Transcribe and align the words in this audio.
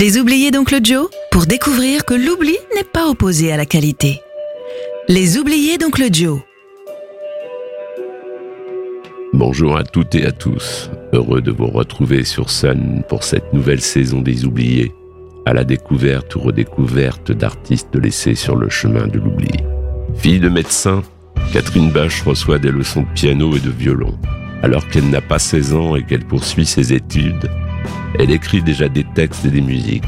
Les 0.00 0.18
oubliés 0.18 0.50
d'Oncle 0.50 0.78
Joe 0.82 1.10
pour 1.30 1.44
découvrir 1.44 2.06
que 2.06 2.14
l'oubli 2.14 2.56
n'est 2.74 2.84
pas 2.90 3.10
opposé 3.10 3.52
à 3.52 3.58
la 3.58 3.66
qualité. 3.66 4.22
Les 5.08 5.36
oubliés 5.36 5.76
d'Oncle 5.76 6.08
Joe. 6.10 6.40
Bonjour 9.34 9.76
à 9.76 9.84
toutes 9.84 10.14
et 10.14 10.24
à 10.24 10.32
tous. 10.32 10.90
Heureux 11.12 11.42
de 11.42 11.50
vous 11.50 11.66
retrouver 11.66 12.24
sur 12.24 12.48
Sun 12.48 13.02
pour 13.10 13.24
cette 13.24 13.52
nouvelle 13.52 13.82
saison 13.82 14.22
des 14.22 14.46
oubliés, 14.46 14.90
à 15.44 15.52
la 15.52 15.64
découverte 15.64 16.34
ou 16.34 16.40
redécouverte 16.40 17.30
d'artistes 17.32 17.94
laissés 17.94 18.36
sur 18.36 18.56
le 18.56 18.70
chemin 18.70 19.06
de 19.06 19.18
l'oubli. 19.18 19.52
Fille 20.14 20.40
de 20.40 20.48
médecin, 20.48 21.02
Catherine 21.52 21.90
Bach 21.90 22.22
reçoit 22.24 22.58
des 22.58 22.70
leçons 22.70 23.02
de 23.02 23.14
piano 23.14 23.54
et 23.54 23.60
de 23.60 23.70
violon. 23.70 24.18
Alors 24.62 24.88
qu'elle 24.88 25.10
n'a 25.10 25.20
pas 25.20 25.38
16 25.38 25.74
ans 25.74 25.94
et 25.94 26.04
qu'elle 26.04 26.24
poursuit 26.24 26.64
ses 26.64 26.94
études, 26.94 27.50
elle 28.18 28.30
écrit 28.30 28.62
déjà 28.62 28.88
des 28.88 29.04
textes 29.04 29.44
et 29.44 29.50
des 29.50 29.60
musiques. 29.60 30.04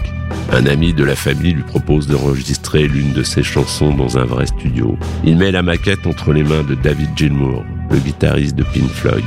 Un 0.51 0.66
ami 0.66 0.93
de 0.93 1.05
la 1.05 1.16
famille 1.16 1.55
lui 1.55 1.62
propose 1.62 2.07
d'enregistrer 2.07 2.88
l'une 2.88 3.12
de 3.12 3.23
ses 3.23 3.43
chansons 3.43 3.95
dans 3.95 4.19
un 4.19 4.24
vrai 4.24 4.47
studio. 4.47 4.98
Il 5.24 5.37
met 5.37 5.51
la 5.51 5.62
maquette 5.62 6.07
entre 6.07 6.33
les 6.33 6.43
mains 6.43 6.62
de 6.62 6.74
David 6.74 7.10
Gilmour, 7.16 7.65
le 7.91 7.98
guitariste 7.98 8.57
de 8.57 8.65
Pink 8.65 8.91
Floyd. 8.91 9.24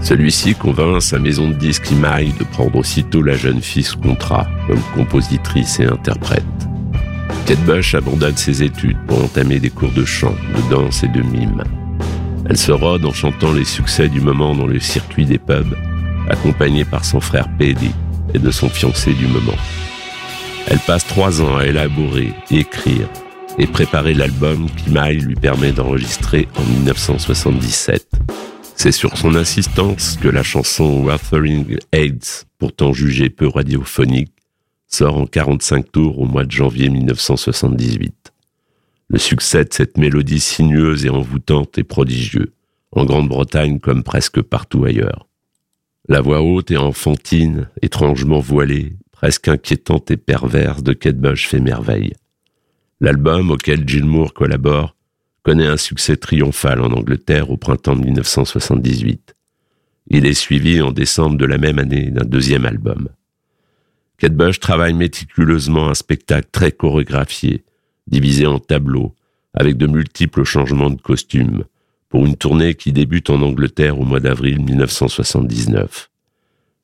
Celui-ci 0.00 0.54
convainc 0.54 1.02
sa 1.02 1.18
maison 1.18 1.48
de 1.48 1.54
disques 1.54 1.90
Imaille 1.90 2.32
de 2.38 2.44
prendre 2.44 2.76
aussitôt 2.76 3.22
la 3.22 3.36
jeune 3.36 3.60
fille 3.60 3.82
sous 3.82 3.98
contrat 3.98 4.48
comme 4.66 4.80
compositrice 4.94 5.80
et 5.80 5.86
interprète. 5.86 6.44
Kate 7.46 7.64
Bush 7.64 7.94
abandonne 7.94 8.36
ses 8.36 8.62
études 8.62 8.98
pour 9.06 9.24
entamer 9.24 9.58
des 9.58 9.70
cours 9.70 9.92
de 9.92 10.04
chant, 10.04 10.34
de 10.56 10.74
danse 10.74 11.02
et 11.02 11.08
de 11.08 11.22
mime. 11.22 11.64
Elle 12.48 12.56
se 12.56 12.72
rôde 12.72 13.04
en 13.04 13.12
chantant 13.12 13.52
les 13.52 13.64
succès 13.64 14.08
du 14.08 14.20
moment 14.20 14.54
dans 14.54 14.66
le 14.66 14.80
circuit 14.80 15.26
des 15.26 15.38
pubs 15.38 15.74
accompagnée 16.28 16.84
par 16.84 17.04
son 17.04 17.20
frère 17.20 17.48
Peddy 17.58 17.90
et 18.34 18.38
de 18.38 18.50
son 18.50 18.68
fiancé 18.68 19.14
du 19.14 19.26
moment. 19.26 19.56
Elle 20.66 20.78
passe 20.80 21.06
trois 21.06 21.40
ans 21.40 21.56
à 21.56 21.66
élaborer, 21.66 22.32
écrire 22.50 23.08
et 23.58 23.66
préparer 23.66 24.14
l'album 24.14 24.68
qu'Imaï 24.70 25.18
lui 25.18 25.34
permet 25.34 25.72
d'enregistrer 25.72 26.46
en 26.56 26.62
1977. 26.62 28.06
C'est 28.76 28.92
sur 28.92 29.16
son 29.16 29.34
insistance 29.34 30.16
que 30.20 30.28
la 30.28 30.42
chanson 30.42 31.04
Wuthering 31.04 31.78
Aids, 31.92 32.44
pourtant 32.58 32.92
jugée 32.92 33.30
peu 33.30 33.48
radiophonique, 33.48 34.32
sort 34.86 35.16
en 35.16 35.26
45 35.26 35.90
tours 35.90 36.18
au 36.20 36.26
mois 36.26 36.44
de 36.44 36.50
janvier 36.50 36.88
1978. 36.88 38.32
Le 39.08 39.18
succès 39.18 39.64
de 39.64 39.72
cette 39.72 39.98
mélodie 39.98 40.40
sinueuse 40.40 41.06
et 41.06 41.10
envoûtante 41.10 41.78
est 41.78 41.84
prodigieux, 41.84 42.52
en 42.92 43.04
Grande-Bretagne 43.04 43.80
comme 43.80 44.02
presque 44.02 44.42
partout 44.42 44.84
ailleurs. 44.84 45.27
La 46.10 46.22
voix 46.22 46.40
haute 46.40 46.70
et 46.70 46.78
enfantine, 46.78 47.68
étrangement 47.82 48.40
voilée, 48.40 48.96
presque 49.12 49.48
inquiétante 49.48 50.10
et 50.10 50.16
perverse 50.16 50.82
de 50.82 50.94
Kate 50.94 51.18
Bush 51.18 51.46
fait 51.46 51.60
merveille. 51.60 52.14
L'album 53.02 53.50
auquel 53.50 53.86
Gilmour 53.86 54.32
collabore 54.32 54.96
connaît 55.42 55.66
un 55.66 55.76
succès 55.76 56.16
triomphal 56.16 56.80
en 56.80 56.92
Angleterre 56.92 57.50
au 57.50 57.58
printemps 57.58 57.94
1978. 57.94 59.36
Il 60.06 60.24
est 60.24 60.32
suivi 60.32 60.80
en 60.80 60.92
décembre 60.92 61.36
de 61.36 61.44
la 61.44 61.58
même 61.58 61.78
année 61.78 62.10
d'un 62.10 62.24
deuxième 62.24 62.64
album. 62.64 63.10
Kate 64.16 64.34
Bush 64.34 64.60
travaille 64.60 64.94
méticuleusement 64.94 65.90
un 65.90 65.94
spectacle 65.94 66.48
très 66.50 66.72
chorégraphié, 66.72 67.64
divisé 68.06 68.46
en 68.46 68.60
tableaux, 68.60 69.14
avec 69.52 69.76
de 69.76 69.86
multiples 69.86 70.44
changements 70.44 70.90
de 70.90 71.02
costumes, 71.02 71.64
pour 72.08 72.26
une 72.26 72.36
tournée 72.36 72.74
qui 72.74 72.92
débute 72.92 73.30
en 73.30 73.42
Angleterre 73.42 74.00
au 74.00 74.04
mois 74.04 74.20
d'avril 74.20 74.60
1979. 74.60 76.10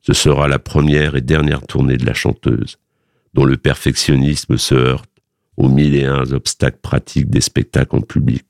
Ce 0.02 0.12
sera 0.12 0.48
la 0.48 0.58
première 0.58 1.16
et 1.16 1.22
dernière 1.22 1.66
tournée 1.66 1.96
de 1.96 2.04
la 2.04 2.14
chanteuse, 2.14 2.78
dont 3.32 3.44
le 3.44 3.56
perfectionnisme 3.56 4.58
se 4.58 4.74
heurte 4.74 5.10
aux 5.56 5.68
mille 5.68 5.94
et 5.94 6.04
un 6.04 6.30
obstacles 6.32 6.80
pratiques 6.82 7.30
des 7.30 7.40
spectacles 7.40 7.96
en 7.96 8.00
public. 8.00 8.44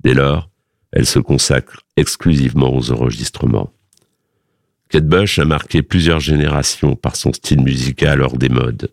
Dès 0.00 0.14
lors, 0.14 0.50
elle 0.90 1.06
se 1.06 1.18
consacre 1.18 1.82
exclusivement 1.96 2.74
aux 2.74 2.90
enregistrements. 2.90 3.72
Kate 4.88 5.38
a 5.38 5.44
marqué 5.44 5.82
plusieurs 5.82 6.20
générations 6.20 6.96
par 6.96 7.16
son 7.16 7.32
style 7.32 7.62
musical 7.62 8.20
hors 8.20 8.36
des 8.36 8.50
modes, 8.50 8.92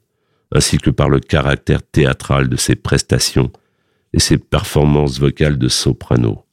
ainsi 0.53 0.78
que 0.78 0.89
par 0.89 1.09
le 1.09 1.19
caractère 1.19 1.81
théâtral 1.84 2.47
de 2.47 2.55
ses 2.55 2.75
prestations 2.75 3.51
et 4.13 4.19
ses 4.19 4.38
performances 4.38 5.19
vocales 5.19 5.57
de 5.57 5.67
soprano. 5.67 6.45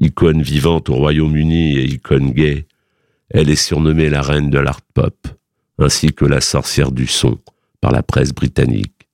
Icône 0.00 0.42
vivante 0.42 0.88
au 0.90 0.94
Royaume-Uni 0.94 1.76
et 1.76 1.84
icône 1.84 2.30
gay, 2.30 2.66
elle 3.30 3.50
est 3.50 3.56
surnommée 3.56 4.08
la 4.08 4.22
reine 4.22 4.50
de 4.50 4.58
l'art 4.58 4.80
pop, 4.80 5.28
ainsi 5.78 6.12
que 6.12 6.24
la 6.24 6.40
sorcière 6.40 6.92
du 6.92 7.06
son 7.06 7.38
par 7.80 7.92
la 7.92 8.02
presse 8.02 8.32
britannique. 8.32 9.08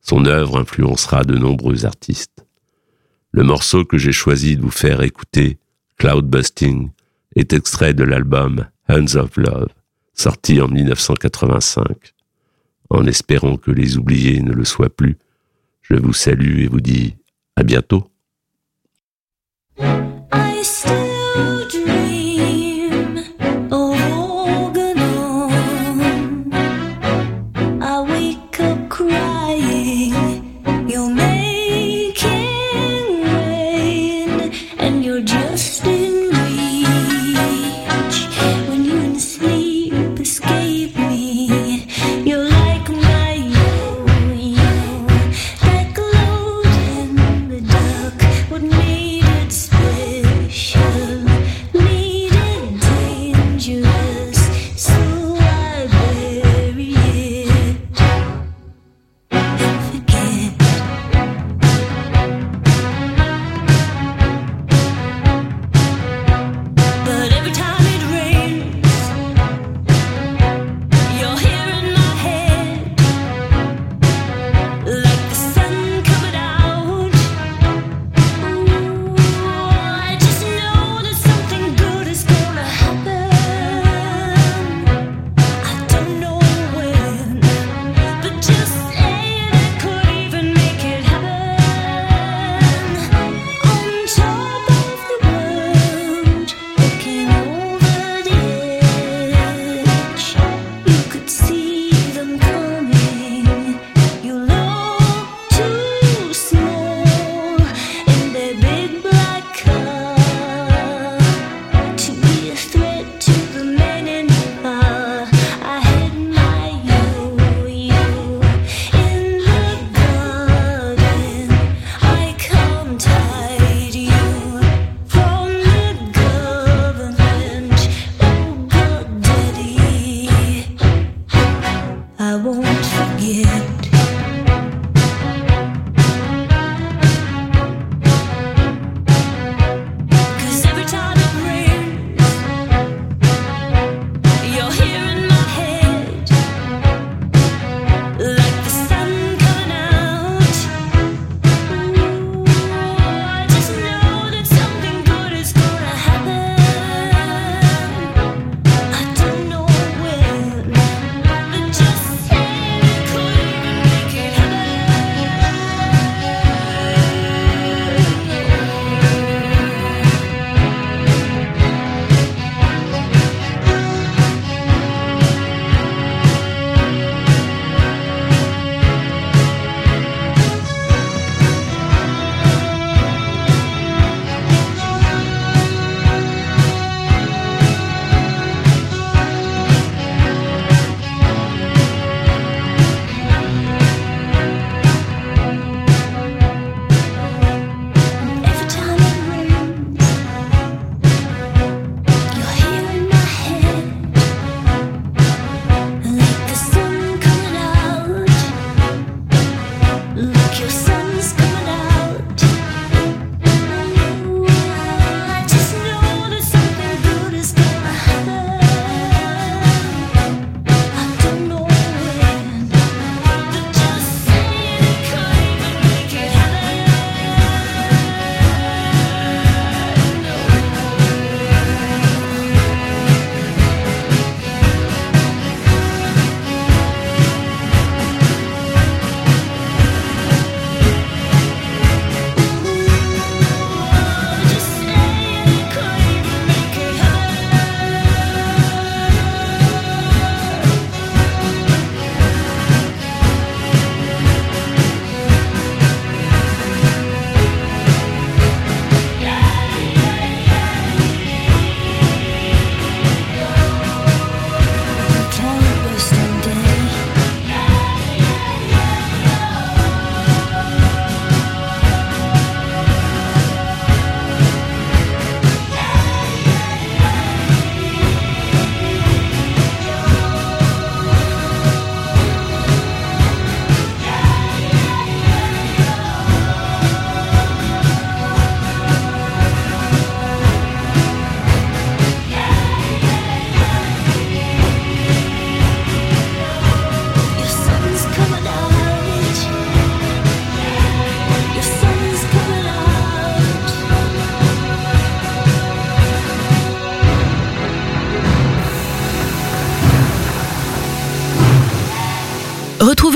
Son 0.00 0.24
œuvre 0.26 0.60
influencera 0.60 1.24
de 1.24 1.36
nombreux 1.36 1.84
artistes. 1.84 2.46
Le 3.32 3.42
morceau 3.42 3.84
que 3.84 3.98
j'ai 3.98 4.12
choisi 4.12 4.56
de 4.56 4.62
vous 4.62 4.70
faire 4.70 5.02
écouter, 5.02 5.58
Cloudbusting, 5.98 6.90
est 7.34 7.52
extrait 7.52 7.92
de 7.92 8.04
l'album 8.04 8.66
Hands 8.88 9.16
of 9.16 9.36
Love, 9.36 9.68
sorti 10.14 10.60
en 10.60 10.68
1985. 10.68 12.14
En 12.88 13.06
espérant 13.06 13.56
que 13.56 13.70
les 13.70 13.98
oubliés 13.98 14.40
ne 14.42 14.52
le 14.52 14.64
soient 14.64 14.94
plus, 14.94 15.18
je 15.82 15.94
vous 15.94 16.12
salue 16.12 16.60
et 16.60 16.68
vous 16.68 16.80
dis 16.80 17.16
à 17.56 17.62
bientôt. 17.62 18.08
I 20.32 20.62
still 20.62 21.65